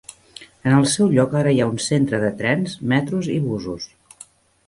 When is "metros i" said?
2.93-3.39